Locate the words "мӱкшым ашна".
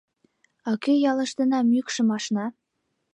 1.71-2.45